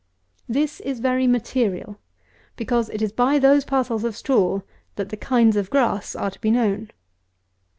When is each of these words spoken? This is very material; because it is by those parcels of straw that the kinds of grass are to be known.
This 0.49 0.79
is 0.79 0.99
very 0.99 1.27
material; 1.27 1.99
because 2.55 2.89
it 2.89 3.03
is 3.03 3.11
by 3.11 3.37
those 3.37 3.63
parcels 3.63 4.03
of 4.03 4.17
straw 4.17 4.61
that 4.95 5.09
the 5.09 5.15
kinds 5.17 5.55
of 5.55 5.69
grass 5.69 6.15
are 6.15 6.31
to 6.31 6.41
be 6.41 6.49
known. 6.49 6.89